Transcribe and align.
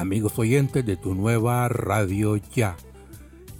amigos 0.00 0.38
oyentes 0.38 0.84
de 0.86 0.96
tu 0.96 1.14
nueva 1.14 1.68
radio 1.68 2.36
ya. 2.36 2.76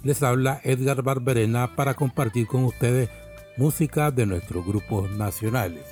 Les 0.03 0.23
habla 0.23 0.59
Edgar 0.63 1.03
Barberena 1.03 1.75
para 1.75 1.93
compartir 1.93 2.47
con 2.47 2.63
ustedes 2.63 3.09
música 3.57 4.09
de 4.09 4.25
nuestros 4.25 4.65
grupos 4.65 5.11
nacionales. 5.11 5.85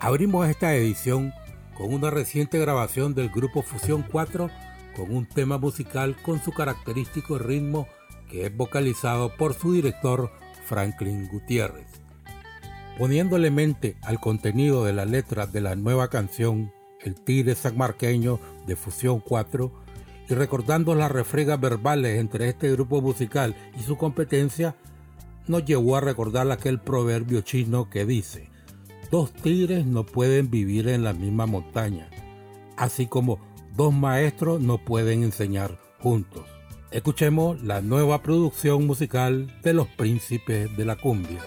Abrimos 0.00 0.48
esta 0.48 0.74
edición 0.74 1.32
con 1.78 1.94
una 1.94 2.10
reciente 2.10 2.58
grabación 2.58 3.14
del 3.14 3.30
grupo 3.30 3.62
Fusión 3.62 4.04
4 4.10 4.50
con 4.96 5.14
un 5.14 5.26
tema 5.26 5.58
musical 5.58 6.16
con 6.22 6.42
su 6.42 6.50
característico 6.50 7.38
ritmo 7.38 7.86
que 8.28 8.46
es 8.46 8.56
vocalizado 8.56 9.36
por 9.36 9.54
su 9.54 9.72
director 9.72 10.32
Franklin 10.66 11.28
Gutiérrez. 11.28 11.86
Poniéndole 12.98 13.52
mente 13.52 13.96
al 14.02 14.18
contenido 14.18 14.84
de 14.84 14.92
la 14.92 15.04
letra 15.04 15.46
de 15.46 15.60
la 15.60 15.76
nueva 15.76 16.08
canción 16.08 16.72
el 17.04 17.14
Tigre 17.14 17.54
Sanmarqueño 17.54 18.38
de 18.66 18.76
Fusión 18.76 19.20
4 19.20 19.72
y 20.28 20.34
recordando 20.34 20.94
las 20.94 21.10
refregas 21.10 21.60
verbales 21.60 22.18
entre 22.18 22.48
este 22.48 22.70
grupo 22.72 23.00
musical 23.00 23.54
y 23.78 23.82
su 23.82 23.96
competencia, 23.96 24.76
nos 25.46 25.64
llevó 25.64 25.96
a 25.96 26.00
recordar 26.00 26.50
aquel 26.50 26.80
proverbio 26.80 27.40
chino 27.40 27.90
que 27.90 28.06
dice, 28.06 28.48
dos 29.10 29.32
tigres 29.32 29.84
no 29.84 30.06
pueden 30.06 30.50
vivir 30.50 30.88
en 30.88 31.04
la 31.04 31.12
misma 31.12 31.46
montaña, 31.46 32.08
así 32.76 33.06
como 33.06 33.38
dos 33.76 33.92
maestros 33.92 34.60
no 34.60 34.78
pueden 34.78 35.22
enseñar 35.22 35.78
juntos. 36.00 36.44
Escuchemos 36.90 37.62
la 37.62 37.80
nueva 37.80 38.22
producción 38.22 38.86
musical 38.86 39.52
de 39.62 39.72
los 39.72 39.88
príncipes 39.88 40.76
de 40.76 40.84
la 40.84 40.96
cumbia. 40.96 41.40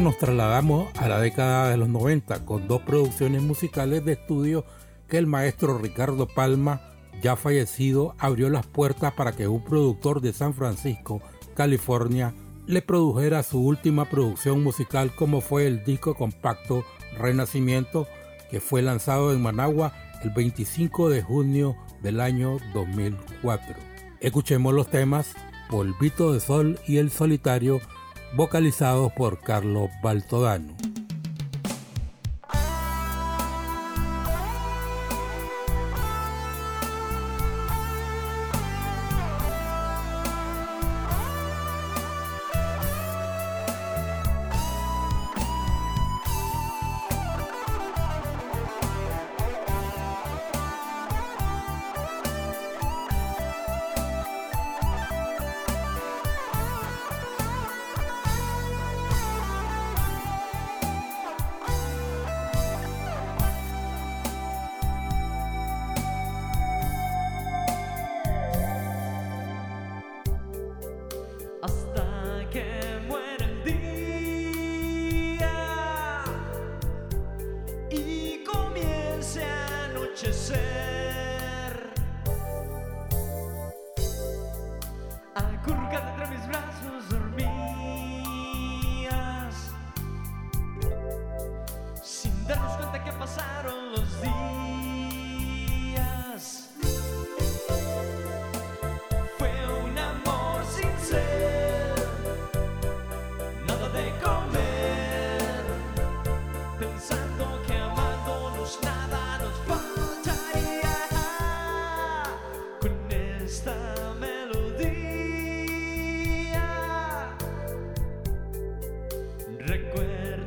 Nos 0.00 0.16
trasladamos 0.16 0.88
a 0.98 1.08
la 1.08 1.20
década 1.20 1.68
de 1.68 1.76
los 1.76 1.90
90 1.90 2.46
con 2.46 2.66
dos 2.66 2.80
producciones 2.80 3.42
musicales 3.42 4.02
de 4.02 4.12
estudio 4.14 4.64
que 5.08 5.18
el 5.18 5.26
maestro 5.26 5.76
Ricardo 5.76 6.26
Palma, 6.26 6.80
ya 7.20 7.36
fallecido, 7.36 8.14
abrió 8.18 8.48
las 8.48 8.66
puertas 8.66 9.12
para 9.12 9.32
que 9.32 9.46
un 9.46 9.62
productor 9.62 10.22
de 10.22 10.32
San 10.32 10.54
Francisco, 10.54 11.20
California, 11.54 12.34
le 12.66 12.80
produjera 12.80 13.42
su 13.42 13.60
última 13.60 14.06
producción 14.06 14.62
musical 14.62 15.14
como 15.14 15.42
fue 15.42 15.66
el 15.66 15.84
disco 15.84 16.14
compacto 16.14 16.82
Renacimiento 17.18 18.08
que 18.50 18.60
fue 18.60 18.80
lanzado 18.80 19.34
en 19.34 19.42
Managua 19.42 19.92
el 20.22 20.30
25 20.30 21.10
de 21.10 21.20
junio 21.20 21.76
del 22.02 22.22
año 22.22 22.56
2004. 22.72 23.74
Escuchemos 24.20 24.72
los 24.72 24.88
temas 24.88 25.34
Polvito 25.68 26.32
de 26.32 26.40
Sol 26.40 26.78
y 26.88 26.96
El 26.96 27.10
Solitario 27.10 27.82
vocalizados 28.34 29.12
por 29.12 29.40
Carlos 29.40 29.90
Baltodano. 30.02 30.89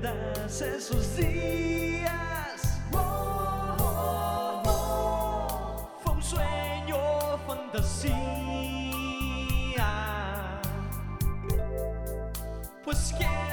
recuerdas 0.04 0.62
esos 0.62 1.16
días. 1.16 2.82
Oh, 2.92 3.78
oh, 3.80 4.64
oh. 4.66 6.00
Fue 6.04 6.12
un 6.14 6.22
sueño 6.24 6.98
fantasía. 7.48 8.12
Pues 12.84 13.14
que 13.18 13.53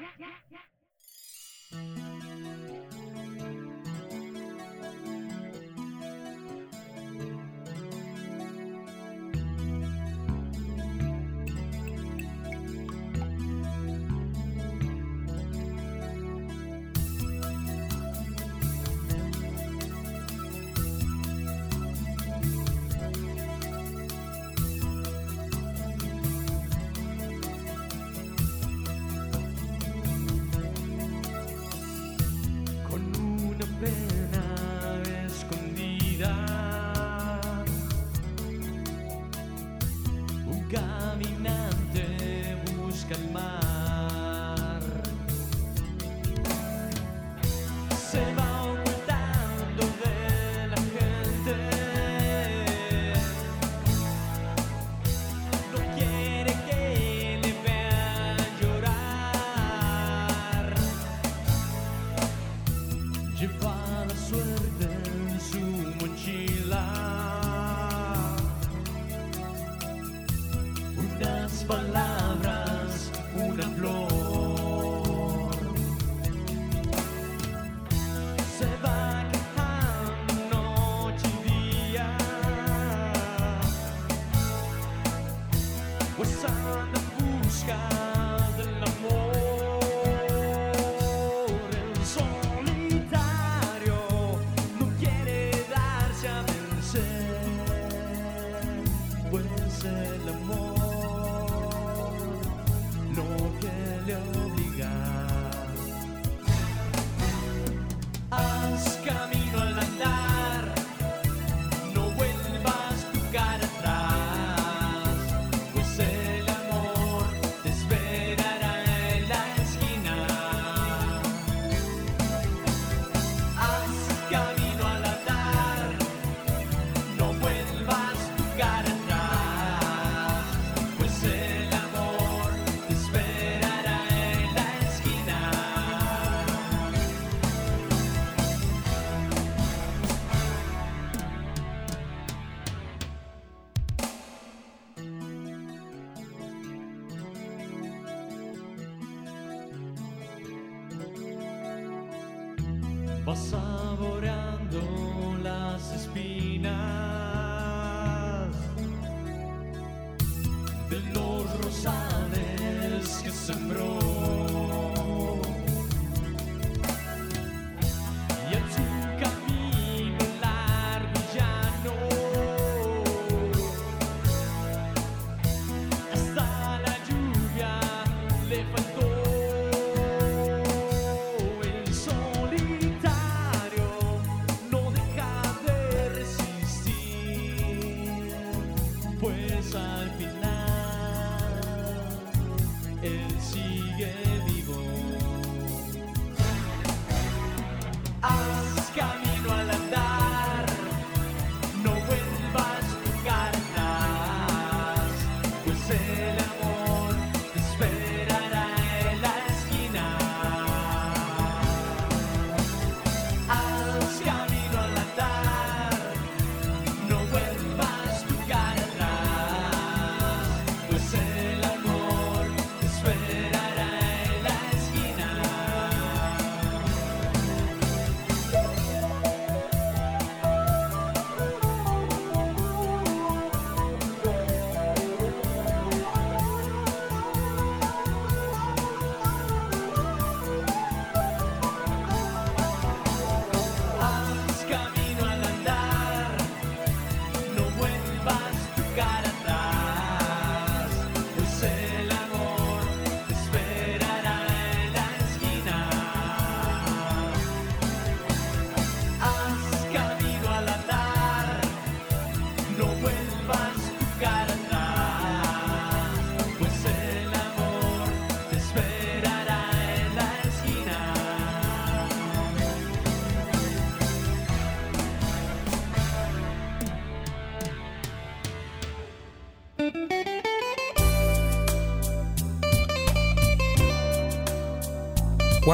yeah, 0.00 0.08
yeah, 0.18 0.58
yeah. 1.96 2.03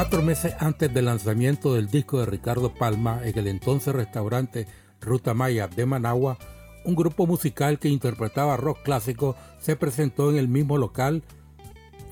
Cuatro 0.01 0.23
meses 0.23 0.55
antes 0.57 0.91
del 0.91 1.05
lanzamiento 1.05 1.75
del 1.75 1.87
disco 1.87 2.19
de 2.19 2.25
Ricardo 2.25 2.73
Palma 2.73 3.21
en 3.23 3.37
el 3.37 3.45
entonces 3.45 3.93
restaurante 3.93 4.65
Ruta 4.99 5.35
Maya 5.35 5.67
de 5.67 5.85
Managua, 5.85 6.39
un 6.85 6.95
grupo 6.95 7.27
musical 7.27 7.77
que 7.77 7.87
interpretaba 7.87 8.57
rock 8.57 8.79
clásico 8.81 9.35
se 9.59 9.75
presentó 9.75 10.31
en 10.31 10.37
el 10.37 10.47
mismo 10.47 10.79
local. 10.79 11.21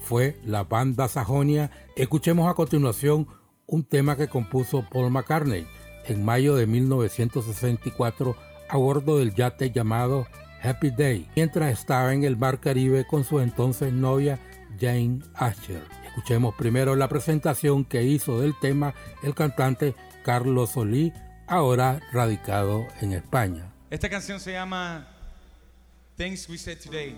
Fue 0.04 0.40
la 0.46 0.66
banda 0.66 1.08
Sajonia. 1.08 1.72
Escuchemos 1.96 2.48
a 2.48 2.54
continuación 2.54 3.28
un 3.66 3.84
tema 3.84 4.16
que 4.16 4.28
compuso 4.28 4.86
Paul 4.88 5.10
McCartney 5.10 5.66
en 6.06 6.24
mayo 6.24 6.56
de 6.56 6.68
1964 6.68 8.36
a 8.70 8.78
bordo 8.78 9.18
del 9.18 9.34
yate 9.34 9.72
llamado 9.72 10.28
Happy 10.62 10.92
Day, 10.92 11.28
mientras 11.36 11.72
estaba 11.80 12.14
en 12.14 12.24
el 12.24 12.38
mar 12.38 12.60
Caribe 12.60 13.08
con 13.08 13.24
su 13.24 13.40
entonces 13.40 13.92
novia 13.92 14.38
Jane 14.80 15.22
Asher. 15.34 15.99
Escuchemos 16.20 16.54
primero 16.54 16.98
la 16.98 17.08
presentación 17.08 17.86
que 17.86 18.04
hizo 18.04 18.42
del 18.42 18.54
tema 18.60 18.94
el 19.24 19.34
cantante 19.34 19.96
Carlos 20.22 20.72
Solí, 20.72 21.14
ahora 21.48 22.02
radicado 22.12 22.86
en 23.00 23.14
España. 23.14 23.72
Esta 23.90 24.10
canción 24.10 24.38
se 24.42 24.52
llama 24.52 25.08
Things 26.18 26.50
We 26.50 26.58
Said 26.58 26.80
Today. 26.80 27.16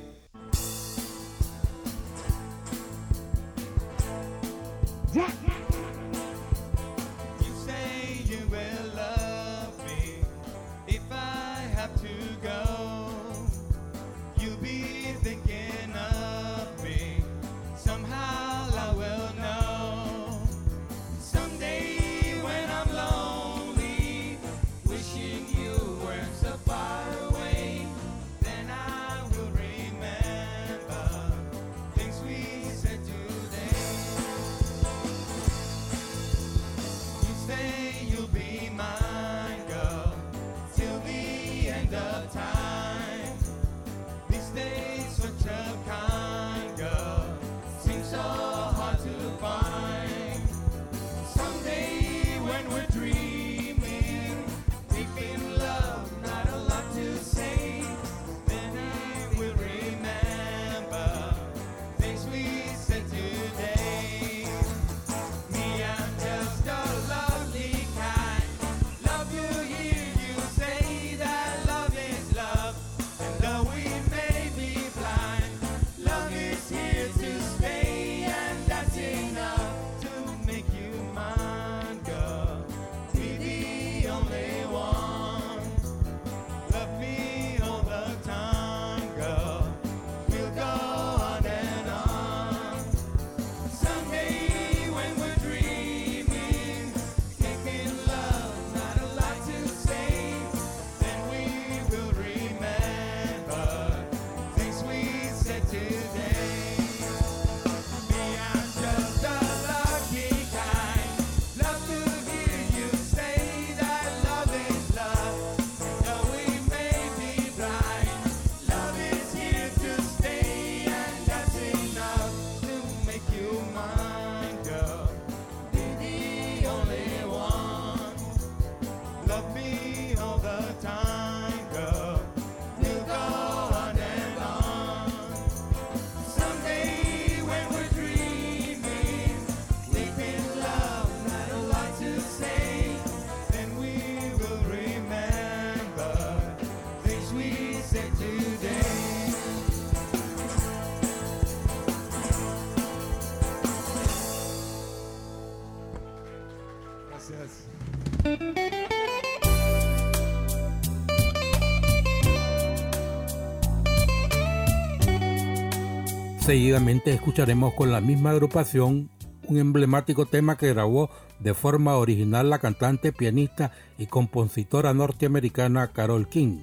Seguidamente 166.51 167.13
escucharemos 167.13 167.73
con 167.75 167.93
la 167.93 168.01
misma 168.01 168.31
agrupación 168.31 169.09
un 169.47 169.57
emblemático 169.57 170.25
tema 170.25 170.57
que 170.57 170.73
grabó 170.73 171.09
de 171.39 171.53
forma 171.53 171.95
original 171.95 172.49
la 172.49 172.59
cantante, 172.59 173.13
pianista 173.13 173.71
y 173.97 174.07
compositora 174.07 174.93
norteamericana 174.93 175.93
Carol 175.93 176.27
King. 176.27 176.59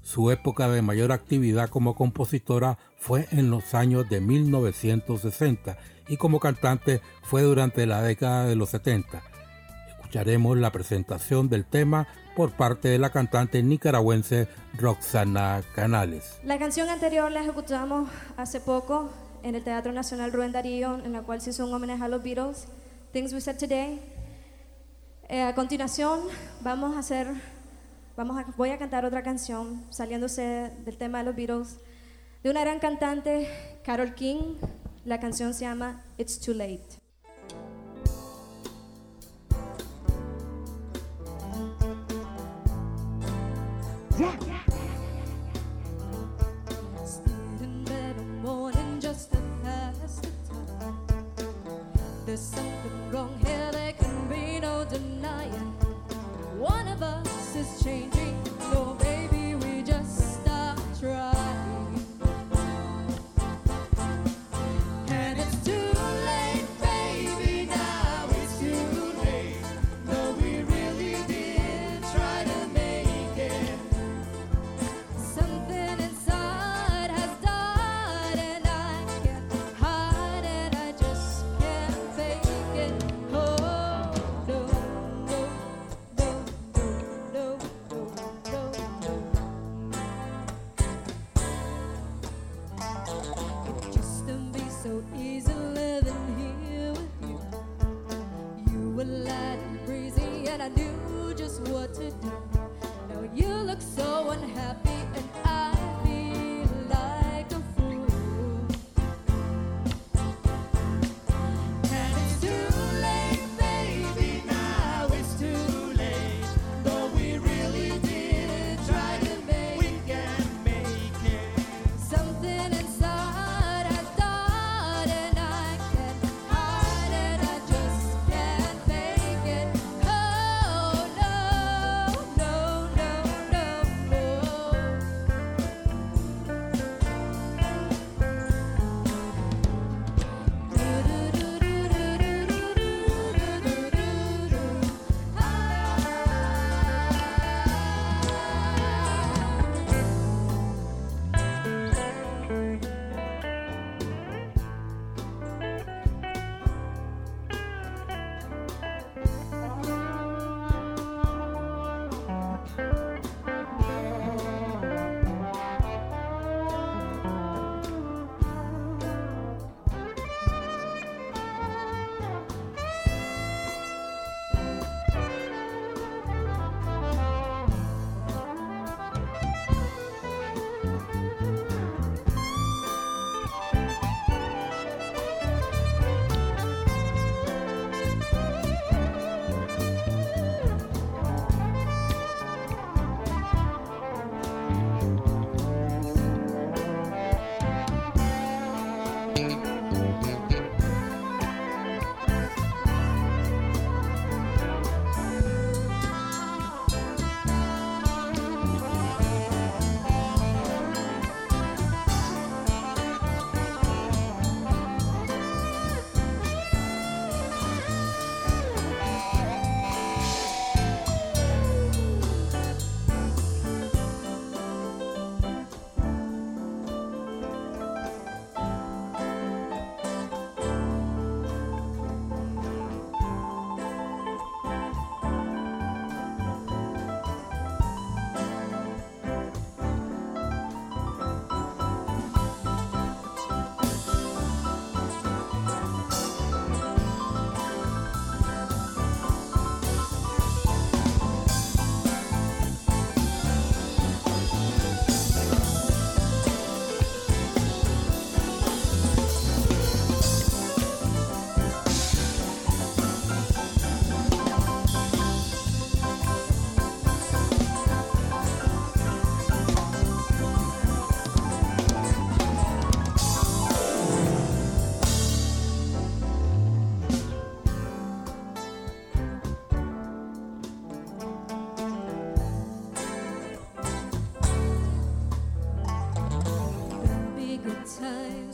Su 0.00 0.30
época 0.30 0.70
de 0.70 0.80
mayor 0.80 1.12
actividad 1.12 1.68
como 1.68 1.94
compositora 1.94 2.78
fue 2.96 3.28
en 3.30 3.50
los 3.50 3.74
años 3.74 4.08
de 4.08 4.22
1960 4.22 5.76
y 6.08 6.16
como 6.16 6.40
cantante 6.40 7.02
fue 7.20 7.42
durante 7.42 7.84
la 7.84 8.00
década 8.00 8.46
de 8.46 8.56
los 8.56 8.70
70. 8.70 9.22
Escucharemos 10.10 10.58
la 10.58 10.72
presentación 10.72 11.48
del 11.48 11.64
tema 11.64 12.08
por 12.34 12.50
parte 12.50 12.88
de 12.88 12.98
la 12.98 13.10
cantante 13.10 13.62
nicaragüense 13.62 14.48
Roxana 14.76 15.62
Canales. 15.72 16.40
La 16.42 16.58
canción 16.58 16.88
anterior 16.88 17.30
la 17.30 17.42
ejecutamos 17.42 18.10
hace 18.36 18.60
poco 18.60 19.08
en 19.44 19.54
el 19.54 19.62
Teatro 19.62 19.92
Nacional 19.92 20.32
Rubén 20.32 20.50
Darío, 20.50 20.96
en 20.96 21.12
la 21.12 21.22
cual 21.22 21.40
se 21.40 21.50
hizo 21.50 21.64
un 21.64 21.72
homenaje 21.72 22.02
a 22.02 22.08
los 22.08 22.24
Beatles, 22.24 22.66
Things 23.12 23.32
We 23.32 23.40
Said 23.40 23.58
Today. 23.58 24.00
Eh, 25.28 25.42
a 25.42 25.54
continuación 25.54 26.22
vamos 26.60 26.96
a 26.96 26.98
hacer, 26.98 27.28
vamos 28.16 28.36
a, 28.36 28.46
voy 28.56 28.70
a 28.70 28.78
cantar 28.78 29.04
otra 29.04 29.22
canción 29.22 29.84
saliéndose 29.90 30.72
del 30.84 30.96
tema 30.98 31.18
de 31.18 31.24
los 31.26 31.36
Beatles, 31.36 31.76
de 32.42 32.50
una 32.50 32.62
gran 32.62 32.80
cantante, 32.80 33.48
Carol 33.84 34.16
King. 34.16 34.56
La 35.04 35.20
canción 35.20 35.54
se 35.54 35.60
llama 35.66 36.02
It's 36.18 36.40
Too 36.40 36.54
Late. 36.54 36.99
你 44.20 44.49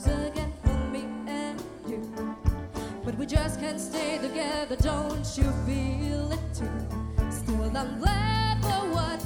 again 0.07 0.53
for 0.63 0.77
me 0.91 1.05
and 1.27 1.61
you. 1.87 2.01
But 3.03 3.17
we 3.17 3.25
just 3.25 3.59
can't 3.59 3.79
stay 3.79 4.17
together, 4.17 4.75
don't 4.75 5.25
you 5.37 5.51
feel 5.65 6.31
it 6.31 6.39
too? 6.53 6.69
Still, 7.29 7.77
I'm 7.77 7.99
glad 7.99 8.61
for 8.61 8.81
what 8.95 9.21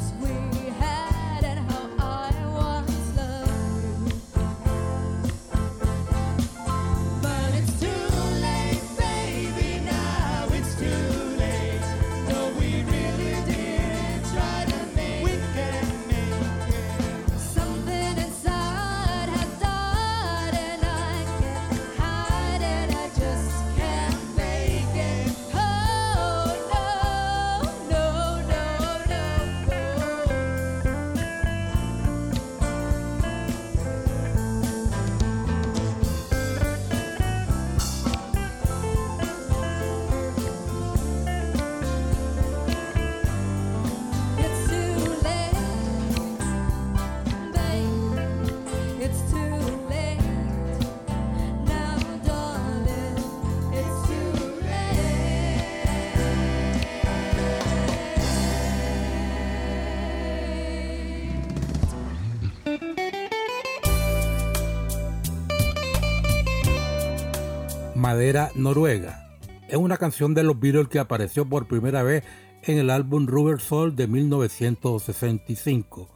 Madera 68.31 68.51
Noruega. 68.55 69.27
Es 69.67 69.75
una 69.75 69.97
canción 69.97 70.33
de 70.33 70.43
los 70.43 70.57
Beatles 70.57 70.87
que 70.87 70.99
apareció 70.99 71.43
por 71.43 71.67
primera 71.67 72.01
vez 72.01 72.23
en 72.63 72.77
el 72.77 72.89
álbum 72.89 73.27
Rubber 73.27 73.59
Soul 73.59 73.93
de 73.93 74.07
1965. 74.07 76.07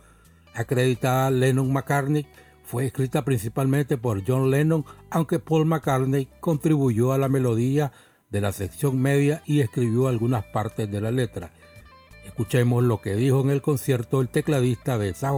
Acreditada 0.54 1.28
a 1.28 1.32
Lennon 1.32 1.74
McCartney, 1.74 2.26
fue 2.64 2.86
escrita 2.86 3.26
principalmente 3.26 3.98
por 3.98 4.24
John 4.26 4.50
Lennon, 4.50 4.86
aunque 5.10 5.40
Paul 5.40 5.66
McCartney 5.66 6.30
contribuyó 6.40 7.12
a 7.12 7.18
la 7.18 7.28
melodía 7.28 7.92
de 8.30 8.40
la 8.40 8.54
sección 8.54 8.98
media 8.98 9.44
y 9.46 9.60
escribió 9.60 10.08
algunas 10.08 10.46
partes 10.46 10.90
de 10.90 11.02
la 11.02 11.12
letra. 11.12 11.52
Escuchemos 12.26 12.82
lo 12.82 13.02
que 13.02 13.16
dijo 13.16 13.42
en 13.42 13.50
el 13.50 13.62
concierto 13.62 14.22
el 14.22 14.30
tecladista 14.30 14.98
de 14.98 15.10
esa 15.10 15.34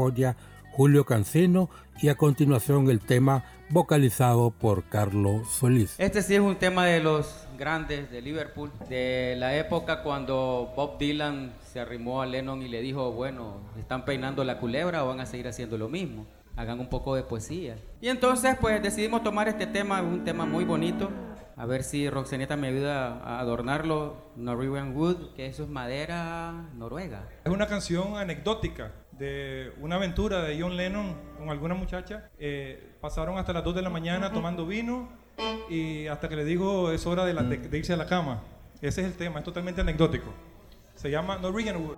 Julio 0.77 1.05
Cancino, 1.05 1.71
y 2.03 2.09
a 2.09 2.15
continuación 2.15 2.87
el 2.91 2.99
tema 2.99 3.43
vocalizado 3.71 4.51
por 4.51 4.83
Carlos 4.83 5.49
Solís. 5.49 5.95
Este 5.97 6.21
sí 6.21 6.35
es 6.35 6.39
un 6.39 6.55
tema 6.57 6.85
de 6.85 6.99
los 6.99 7.47
grandes 7.57 8.11
de 8.11 8.21
Liverpool, 8.21 8.71
de 8.87 9.33
la 9.39 9.57
época 9.57 10.03
cuando 10.03 10.71
Bob 10.75 10.99
Dylan 10.99 11.51
se 11.73 11.79
arrimó 11.79 12.21
a 12.21 12.27
Lennon 12.27 12.61
y 12.61 12.67
le 12.67 12.83
dijo, 12.83 13.11
bueno, 13.11 13.55
¿están 13.79 14.05
peinando 14.05 14.43
la 14.43 14.59
culebra 14.59 15.03
o 15.03 15.07
van 15.07 15.19
a 15.19 15.25
seguir 15.25 15.47
haciendo 15.47 15.79
lo 15.79 15.89
mismo? 15.89 16.27
Hagan 16.55 16.79
un 16.79 16.89
poco 16.89 17.15
de 17.15 17.23
poesía. 17.23 17.77
Y 17.99 18.09
entonces 18.09 18.55
pues 18.61 18.79
decidimos 18.79 19.23
tomar 19.23 19.47
este 19.47 19.65
tema, 19.65 20.03
un 20.03 20.23
tema 20.23 20.45
muy 20.45 20.63
bonito. 20.63 21.09
A 21.55 21.65
ver 21.65 21.81
si 21.81 22.07
Roxaneta 22.07 22.55
me 22.55 22.67
ayuda 22.67 23.19
a 23.23 23.39
adornarlo. 23.39 24.15
Norwegian 24.35 24.95
Wood, 24.95 25.33
que 25.33 25.47
eso 25.47 25.63
es 25.63 25.69
madera 25.69 26.69
noruega. 26.75 27.27
Es 27.43 27.51
una 27.51 27.65
canción 27.65 28.15
anecdótica 28.15 28.91
de 29.19 29.71
una 29.82 29.95
aventura 29.95 30.41
de 30.43 30.60
John 30.62 30.75
Lennon 30.77 31.15
con 31.38 31.49
alguna 31.49 31.73
muchacha. 31.75 32.30
Eh, 32.39 32.91
pasaron 33.01 33.38
hasta 33.38 33.53
las 33.53 33.63
2 33.63 33.75
de 33.75 33.82
la 33.82 33.89
mañana 33.89 34.32
tomando 34.32 34.65
vino 34.65 35.10
y 35.69 36.08
hasta 36.08 36.27
que 36.30 36.36
le 36.36 36.45
dijo 36.45 36.91
es 36.91 37.06
hora 37.06 37.25
de, 37.25 37.34
la- 37.34 37.43
de- 37.43 37.58
de 37.58 37.77
irse 37.77 37.93
a 37.93 37.97
la 37.97 38.06
cama. 38.08 38.41
Ese 38.82 39.01
es 39.01 39.08
el 39.08 39.13
tema, 39.13 39.39
es 39.39 39.45
totalmente 39.45 39.82
anecdótico. 39.82 40.34
Se 40.95 41.10
llama 41.12 41.38
Norwegian 41.38 41.77
Wood. 41.77 41.97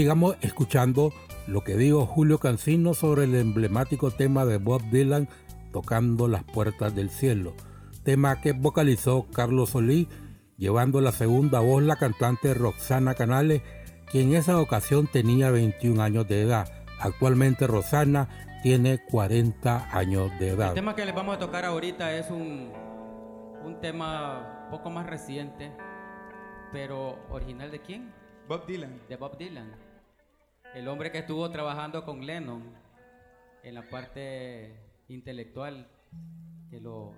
sigamos 0.00 0.38
escuchando 0.40 1.12
lo 1.46 1.62
que 1.62 1.76
dijo 1.76 2.06
Julio 2.06 2.38
Cancino 2.38 2.94
sobre 2.94 3.24
el 3.24 3.34
emblemático 3.34 4.10
tema 4.10 4.46
de 4.46 4.56
Bob 4.56 4.80
Dylan, 4.90 5.28
Tocando 5.72 6.26
las 6.26 6.42
Puertas 6.42 6.94
del 6.94 7.10
Cielo, 7.10 7.52
tema 8.02 8.40
que 8.40 8.52
vocalizó 8.52 9.26
Carlos 9.30 9.68
Solí, 9.68 10.08
llevando 10.56 11.02
la 11.02 11.12
segunda 11.12 11.60
voz 11.60 11.82
la 11.82 11.96
cantante 11.96 12.54
Roxana 12.54 13.12
Canales, 13.12 13.60
quien 14.10 14.30
en 14.30 14.36
esa 14.36 14.58
ocasión 14.58 15.06
tenía 15.06 15.50
21 15.50 16.02
años 16.02 16.26
de 16.26 16.40
edad. 16.40 16.72
Actualmente 16.98 17.66
Roxana 17.66 18.30
tiene 18.62 19.04
40 19.04 19.94
años 19.94 20.30
de 20.40 20.48
edad. 20.48 20.68
El 20.68 20.76
tema 20.76 20.96
que 20.96 21.04
les 21.04 21.14
vamos 21.14 21.36
a 21.36 21.38
tocar 21.38 21.66
ahorita 21.66 22.16
es 22.16 22.30
un, 22.30 22.72
un 23.66 23.80
tema 23.82 24.66
poco 24.70 24.88
más 24.88 25.06
reciente, 25.06 25.70
pero 26.72 27.18
original 27.28 27.70
de 27.70 27.82
quién? 27.82 28.14
Bob 28.48 28.64
Dylan. 28.64 28.98
De 29.10 29.16
Bob 29.16 29.36
Dylan 29.36 29.89
el 30.74 30.88
hombre 30.88 31.10
que 31.10 31.18
estuvo 31.18 31.50
trabajando 31.50 32.04
con 32.04 32.24
Lennon 32.24 32.62
en 33.62 33.74
la 33.74 33.88
parte 33.88 34.74
intelectual, 35.08 35.88
que 36.70 36.80
lo, 36.80 37.14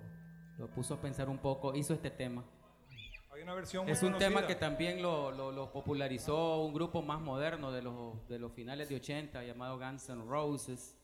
lo 0.57 0.67
puso 0.69 0.95
a 0.95 1.01
pensar 1.01 1.29
un 1.29 1.37
poco, 1.37 1.75
hizo 1.75 1.93
este 1.93 2.09
tema. 2.09 2.43
Es 3.87 4.03
un 4.03 4.17
tema 4.17 4.47
que 4.47 4.55
también 4.55 5.01
lo, 5.01 5.31
lo, 5.31 5.51
lo, 5.51 5.71
popularizó 5.71 6.61
un 6.61 6.73
grupo 6.73 7.01
más 7.01 7.19
moderno 7.19 7.71
de 7.71 7.81
los, 7.81 8.27
de 8.27 8.39
los 8.39 8.53
finales 8.53 8.89
de 8.89 8.95
80 8.95 9.43
llamado 9.43 9.77
Guns 9.77 10.07
N' 10.09 10.23
Roses 10.25 10.95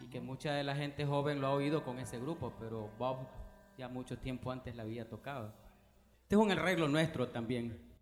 y 0.00 0.10
que 0.10 0.20
mucha 0.20 0.52
de 0.52 0.64
la 0.64 0.74
gente 0.74 1.06
joven 1.06 1.40
lo 1.40 1.46
ha 1.46 1.52
oído 1.52 1.84
con 1.84 1.98
ese 1.98 2.18
grupo, 2.18 2.52
pero 2.58 2.90
Bob 2.98 3.28
ya 3.78 3.88
mucho 3.88 4.18
tiempo 4.18 4.50
antes 4.50 4.74
la 4.74 4.82
había 4.82 5.08
tocado. 5.08 5.54
Este 6.22 6.34
es 6.34 6.40
un 6.40 6.50
arreglo 6.50 6.88
nuestro 6.88 7.28
también. 7.28 7.93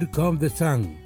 Here 0.00 0.10
Comes 0.10 0.40
the 0.40 0.48
Sun 0.48 0.96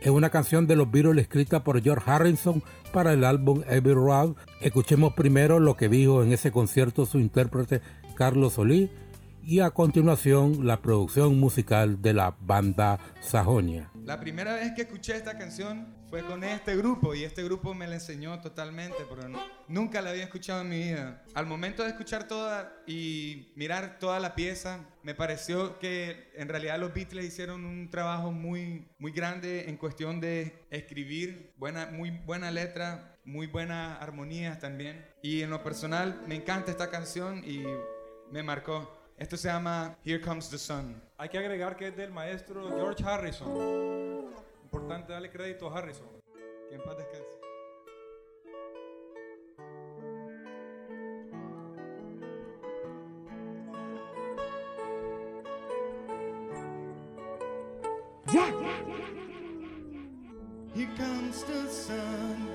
es 0.00 0.10
una 0.10 0.30
canción 0.30 0.68
de 0.68 0.76
los 0.76 0.88
Beatles 0.88 1.22
escrita 1.22 1.64
por 1.64 1.82
George 1.82 2.08
Harrison 2.08 2.62
para 2.92 3.12
el 3.12 3.24
álbum 3.24 3.62
Abbey 3.66 3.94
Road. 3.94 4.34
Escuchemos 4.60 5.14
primero 5.14 5.58
lo 5.58 5.76
que 5.76 5.88
dijo 5.88 6.22
en 6.22 6.32
ese 6.32 6.52
concierto 6.52 7.04
su 7.04 7.18
intérprete 7.18 7.80
Carlos 8.14 8.52
Solí 8.52 8.92
y 9.42 9.58
a 9.58 9.70
continuación 9.70 10.68
la 10.68 10.80
producción 10.82 11.40
musical 11.40 12.00
de 12.00 12.12
la 12.12 12.36
banda 12.40 13.00
Sajonia. 13.20 13.90
La 14.04 14.20
primera 14.20 14.54
vez 14.54 14.72
que 14.74 14.82
escuché 14.82 15.16
esta 15.16 15.38
canción 15.38 15.86
fue 16.10 16.22
con 16.22 16.44
este 16.44 16.76
grupo 16.76 17.14
y 17.14 17.24
este 17.24 17.42
grupo 17.42 17.72
me 17.72 17.86
la 17.86 17.94
enseñó 17.94 18.38
totalmente, 18.42 18.98
pero 19.08 19.28
no- 19.30 19.42
nunca 19.66 20.02
la 20.02 20.10
había 20.10 20.24
escuchado 20.24 20.60
en 20.60 20.68
mi 20.68 20.78
vida. 20.82 21.22
Al 21.34 21.46
momento 21.46 21.82
de 21.82 21.88
escuchar 21.88 22.28
toda 22.28 22.70
y 22.86 23.52
mirar 23.56 23.98
toda 23.98 24.20
la 24.20 24.34
pieza, 24.34 24.80
me 25.02 25.14
pareció 25.14 25.78
que 25.78 26.30
en 26.34 26.50
realidad 26.50 26.78
los 26.78 26.92
Beatles 26.92 27.24
hicieron 27.24 27.64
un 27.64 27.88
trabajo 27.88 28.30
muy, 28.30 28.86
muy 28.98 29.10
grande 29.10 29.70
en 29.70 29.78
cuestión 29.78 30.20
de 30.20 30.66
escribir 30.70 31.54
buena, 31.56 31.86
muy 31.86 32.10
buena 32.10 32.50
letra, 32.50 33.16
muy 33.24 33.46
buenas 33.46 34.02
armonías 34.02 34.58
también. 34.60 35.02
Y 35.22 35.40
en 35.40 35.48
lo 35.48 35.62
personal 35.64 36.20
me 36.26 36.34
encanta 36.34 36.70
esta 36.70 36.90
canción 36.90 37.42
y 37.42 37.64
me 38.30 38.42
marcó. 38.42 39.00
Esto 39.16 39.36
se 39.38 39.48
llama 39.48 39.96
Here 40.04 40.20
Comes 40.20 40.50
the 40.50 40.58
Sun. 40.58 41.00
Hay 41.24 41.30
que 41.30 41.38
agregar 41.38 41.74
que 41.74 41.88
es 41.88 41.96
del 41.96 42.12
maestro 42.12 42.68
George 42.68 43.02
Harrison. 43.02 43.48
Importante 44.62 45.10
darle 45.10 45.30
crédito 45.30 45.70
a 45.70 45.78
Harrison. 45.78 46.06
Que 46.68 46.74
en 46.74 46.82
paz 46.82 46.98
descanse. 46.98 47.38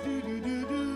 Do 0.05 0.21
do 0.21 0.41
do 0.41 0.67
do. 0.67 0.89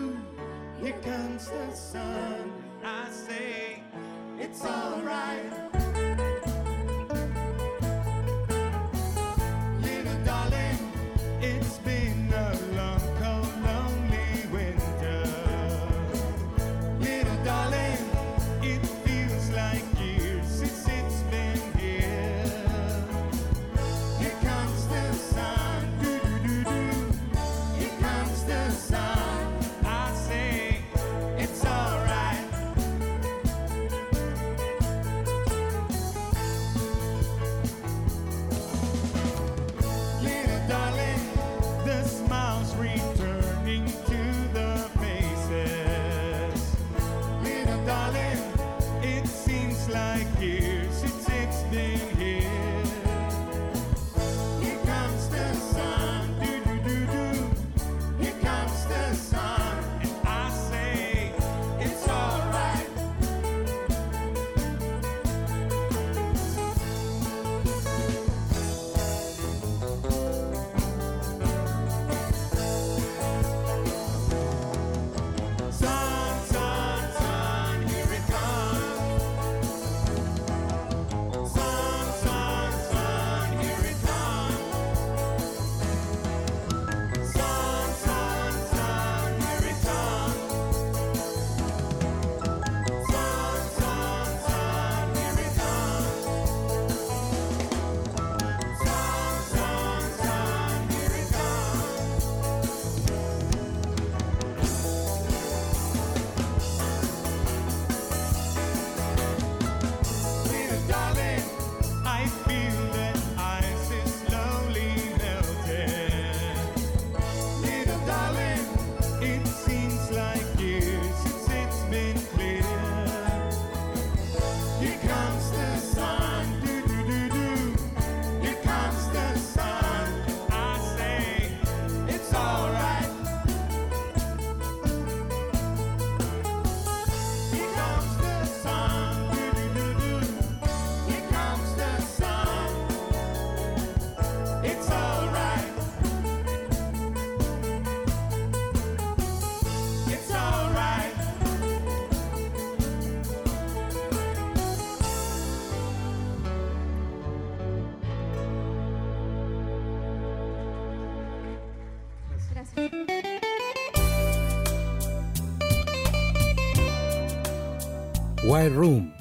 White 168.54 168.76
Room, 168.76 169.12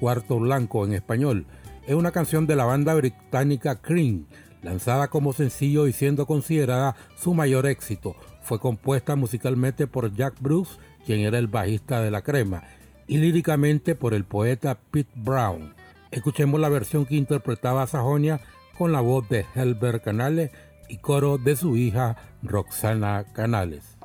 Cuarto 0.00 0.40
Blanco 0.40 0.84
en 0.84 0.94
español, 0.94 1.46
es 1.86 1.94
una 1.94 2.10
canción 2.10 2.48
de 2.48 2.56
la 2.56 2.64
banda 2.64 2.92
británica 2.94 3.76
Cream, 3.76 4.26
lanzada 4.64 5.06
como 5.06 5.32
sencillo 5.32 5.86
y 5.86 5.92
siendo 5.92 6.26
considerada 6.26 6.96
su 7.16 7.32
mayor 7.32 7.66
éxito. 7.66 8.16
Fue 8.42 8.58
compuesta 8.58 9.14
musicalmente 9.14 9.86
por 9.86 10.12
Jack 10.12 10.34
Bruce, 10.40 10.72
quien 11.06 11.20
era 11.20 11.38
el 11.38 11.46
bajista 11.46 12.00
de 12.00 12.10
la 12.10 12.22
crema, 12.22 12.64
y 13.06 13.18
líricamente 13.18 13.94
por 13.94 14.12
el 14.12 14.24
poeta 14.24 14.76
Pete 14.90 15.12
Brown. 15.14 15.72
Escuchemos 16.10 16.58
la 16.58 16.68
versión 16.68 17.06
que 17.06 17.14
interpretaba 17.14 17.86
Sajonia 17.86 18.40
con 18.76 18.90
la 18.90 19.00
voz 19.00 19.28
de 19.28 19.46
Helbert 19.54 20.02
Canales 20.02 20.50
y 20.88 20.96
coro 20.96 21.38
de 21.38 21.54
su 21.54 21.76
hija 21.76 22.16
Roxana 22.42 23.24
Canales. 23.34 23.99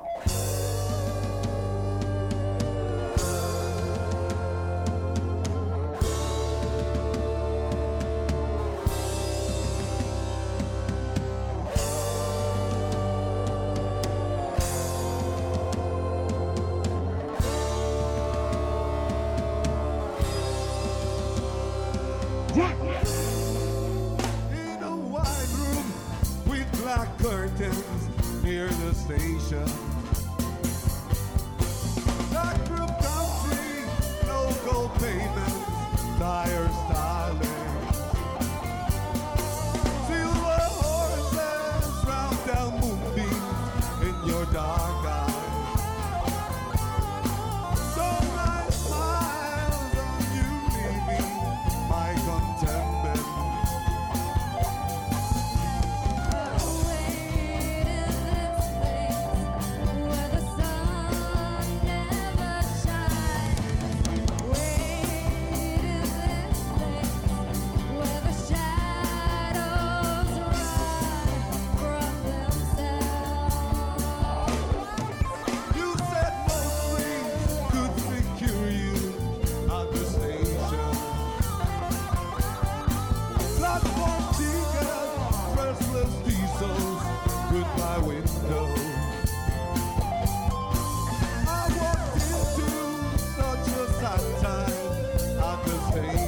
pain. 95.95 96.24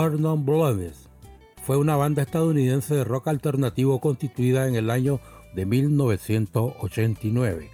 Four 0.00 0.18
Non 0.18 0.46
Blondes. 0.46 1.10
Fue 1.62 1.76
una 1.76 1.94
banda 1.94 2.22
estadounidense 2.22 2.94
de 2.94 3.04
rock 3.04 3.28
alternativo 3.28 4.00
constituida 4.00 4.66
en 4.66 4.74
el 4.74 4.88
año 4.88 5.20
de 5.54 5.66
1989. 5.66 7.68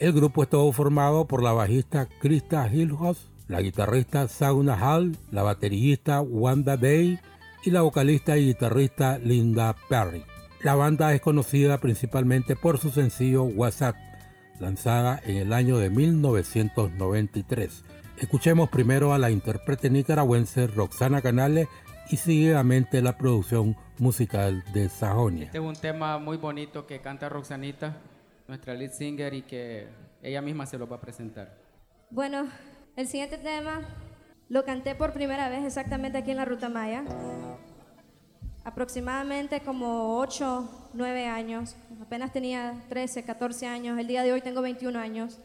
El 0.00 0.12
grupo 0.12 0.42
estuvo 0.42 0.72
formado 0.72 1.28
por 1.28 1.44
la 1.44 1.52
bajista 1.52 2.08
Krista 2.20 2.68
Hillhouse, 2.68 3.28
la 3.46 3.60
guitarrista 3.60 4.26
Sauna 4.26 4.74
Hall, 4.74 5.16
la 5.30 5.44
baterista 5.44 6.20
Wanda 6.20 6.76
Day 6.76 7.20
y 7.64 7.70
la 7.70 7.82
vocalista 7.82 8.36
y 8.36 8.46
guitarrista 8.46 9.18
Linda 9.18 9.76
Perry. 9.88 10.24
La 10.64 10.74
banda 10.74 11.14
es 11.14 11.20
conocida 11.20 11.78
principalmente 11.78 12.56
por 12.56 12.78
su 12.78 12.90
sencillo 12.90 13.44
WhatsApp, 13.44 13.94
lanzada 14.58 15.22
en 15.24 15.36
el 15.36 15.52
año 15.52 15.78
de 15.78 15.88
1993. 15.88 17.84
Escuchemos 18.20 18.68
primero 18.68 19.14
a 19.14 19.18
la 19.18 19.30
intérprete 19.30 19.88
nicaragüense 19.88 20.66
Roxana 20.66 21.22
Canales 21.22 21.68
y 22.10 22.18
seguidamente 22.18 23.00
la 23.00 23.16
producción 23.16 23.78
musical 23.98 24.62
de 24.74 24.90
Sajonia. 24.90 25.46
Este 25.46 25.56
es 25.56 25.64
un 25.64 25.74
tema 25.74 26.18
muy 26.18 26.36
bonito 26.36 26.86
que 26.86 27.00
canta 27.00 27.30
Roxanita, 27.30 27.96
nuestra 28.46 28.74
lead 28.74 28.92
singer, 28.92 29.32
y 29.32 29.40
que 29.40 29.88
ella 30.22 30.42
misma 30.42 30.66
se 30.66 30.76
lo 30.76 30.86
va 30.86 30.96
a 30.96 31.00
presentar. 31.00 31.56
Bueno, 32.10 32.46
el 32.94 33.08
siguiente 33.08 33.38
tema 33.38 33.80
lo 34.50 34.66
canté 34.66 34.94
por 34.94 35.14
primera 35.14 35.48
vez 35.48 35.64
exactamente 35.64 36.18
aquí 36.18 36.32
en 36.32 36.36
la 36.36 36.44
Ruta 36.44 36.68
Maya. 36.68 37.04
Aproximadamente 38.64 39.60
como 39.60 40.18
8, 40.18 40.90
9 40.92 41.26
años. 41.26 41.74
Apenas 42.02 42.34
tenía 42.34 42.84
13, 42.90 43.24
14 43.24 43.66
años. 43.66 43.98
El 43.98 44.06
día 44.06 44.22
de 44.22 44.34
hoy 44.34 44.42
tengo 44.42 44.60
21 44.60 44.98
años. 44.98 45.38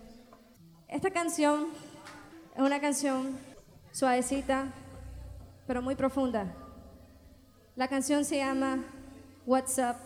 Esta 0.90 1.12
canción 1.12 1.68
es 2.56 2.62
una 2.62 2.80
canción 2.80 3.38
suavecita, 3.92 4.68
pero 5.68 5.82
muy 5.82 5.96
profunda. 5.96 6.54
La 7.76 7.90
canción 7.90 8.24
se 8.24 8.38
llama 8.38 8.80
What's 9.46 9.78
Up 9.78 9.98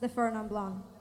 de 0.00 0.08
Fernand 0.08 0.48
Blanc. 0.48 0.97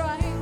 And 0.00 0.37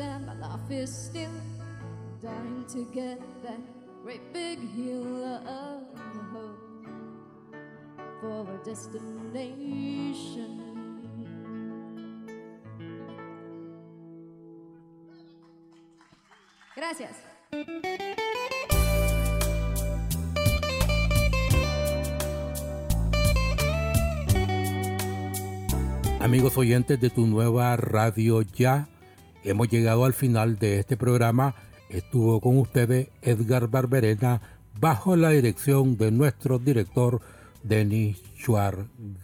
and 0.00 0.26
my 0.26 0.34
life 0.34 0.70
is 0.70 0.90
still 0.90 1.30
dying 2.20 2.64
great 4.02 4.32
big 4.32 4.58
for 8.20 8.46
destination. 8.64 9.98
Gracias. 16.76 17.16
Amigos 26.20 26.58
oyentes 26.58 27.00
de 27.00 27.10
tu 27.10 27.26
nueva 27.26 27.76
radio 27.76 28.42
ya, 28.42 28.86
hemos 29.50 29.68
llegado 29.68 30.04
al 30.04 30.12
final 30.12 30.58
de 30.58 30.78
este 30.78 30.96
programa. 30.96 31.54
Estuvo 31.88 32.40
con 32.40 32.58
ustedes 32.58 33.08
Edgar 33.22 33.68
Barberena 33.68 34.40
bajo 34.78 35.16
la 35.16 35.30
dirección 35.30 35.96
de 35.96 36.10
nuestro 36.10 36.58
director 36.58 37.20
Denis 37.62 38.22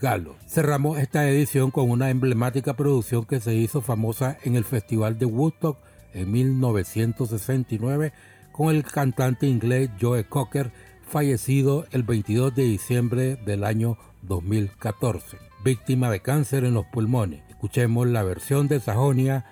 Galo. 0.01 0.37
Cerramos 0.47 0.99
esta 0.99 1.29
edición 1.29 1.71
con 1.71 1.91
una 1.91 2.11
emblemática 2.11 2.75
producción 2.75 3.25
que 3.25 3.41
se 3.41 3.55
hizo 3.55 3.81
famosa 3.81 4.39
en 4.43 4.57
el 4.57 4.65
Festival 4.65 5.19
de 5.19 5.27
Woodstock 5.27 5.79
en 6.13 6.31
1969 6.31 8.13
con 8.53 8.75
el 8.75 8.85
cantante 8.85 9.47
inglés 9.47 9.91
Joe 10.01 10.25
Cocker, 10.25 10.73
fallecido 11.09 11.87
el 11.91 12.03
22 12.03 12.55
de 12.55 12.63
diciembre 12.65 13.37
del 13.37 13.65
año 13.65 13.99
2014, 14.23 15.39
víctima 15.65 16.11
de 16.11 16.21
cáncer 16.21 16.65
en 16.65 16.75
los 16.75 16.87
pulmones. 16.87 17.43
Escuchemos 17.49 18.07
la 18.07 18.23
versión 18.23 18.69
de 18.69 18.81
Sajonia 18.81 19.45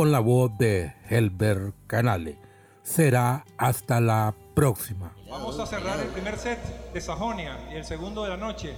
con 0.00 0.12
la 0.12 0.20
voz 0.20 0.56
de 0.56 0.94
Helber 1.10 1.74
Canale. 1.86 2.38
Será 2.82 3.44
hasta 3.58 4.00
la 4.00 4.34
próxima. 4.54 5.14
Vamos 5.28 5.58
a 5.60 5.66
cerrar 5.66 6.00
el 6.00 6.06
primer 6.06 6.38
set 6.38 6.58
de 6.94 7.02
Sajonia 7.02 7.68
y 7.70 7.76
el 7.76 7.84
segundo 7.84 8.22
de 8.22 8.30
la 8.30 8.38
noche 8.38 8.74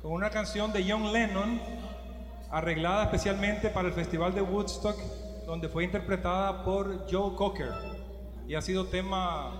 con 0.00 0.12
una 0.12 0.30
canción 0.30 0.72
de 0.72 0.88
John 0.88 1.12
Lennon 1.12 1.60
arreglada 2.48 3.06
especialmente 3.06 3.70
para 3.70 3.88
el 3.88 3.94
Festival 3.94 4.36
de 4.36 4.42
Woodstock 4.42 4.96
donde 5.46 5.68
fue 5.68 5.82
interpretada 5.82 6.62
por 6.64 7.10
Joe 7.10 7.34
Cocker 7.34 7.72
y 8.46 8.54
ha 8.54 8.62
sido 8.62 8.86
tema 8.86 9.50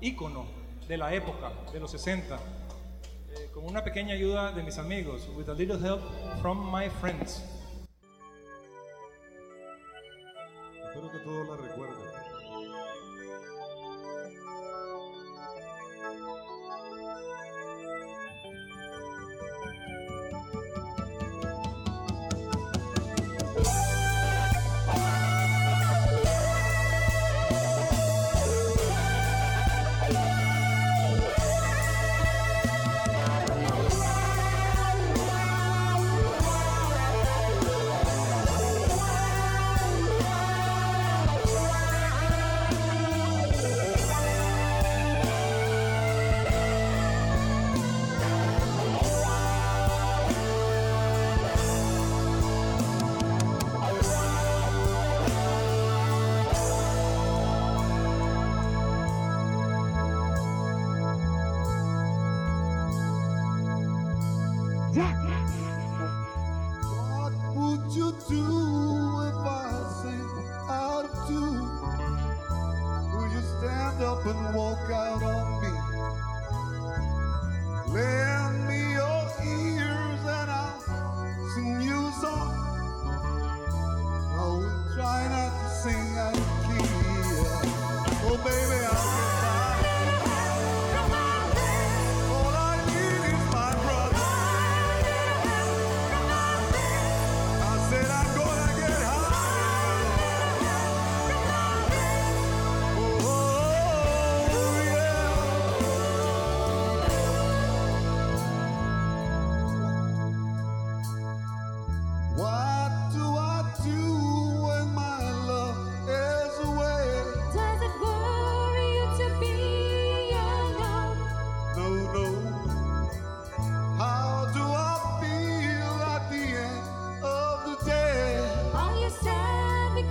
ícono 0.00 0.46
de 0.86 0.98
la 0.98 1.12
época, 1.12 1.50
de 1.72 1.80
los 1.80 1.90
60, 1.90 2.36
eh, 2.36 3.50
con 3.52 3.64
una 3.64 3.82
pequeña 3.82 4.14
ayuda 4.14 4.52
de 4.52 4.62
mis 4.62 4.78
amigos, 4.78 5.28
with 5.36 5.48
a 5.48 5.54
little 5.54 5.84
help 5.84 6.00
from 6.40 6.72
my 6.72 6.88
friends. 7.00 7.42
Espero 10.92 11.10
que 11.10 11.20
todos 11.20 11.48
la 11.48 11.56
recuerden. 11.56 12.11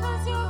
Sad 0.02 0.41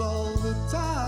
all 0.00 0.36
the 0.36 0.54
time, 0.70 1.07